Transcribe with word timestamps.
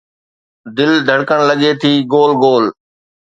دل 0.77 0.91
ڌڙڪڻ 1.07 1.39
لڳي 1.49 1.71
ٿي 1.81 1.91
گول 2.11 2.31
گول 2.41 2.65